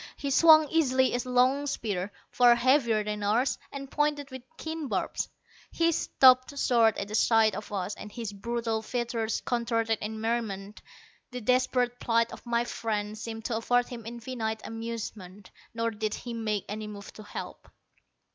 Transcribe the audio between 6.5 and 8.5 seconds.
short at the sight of us, and his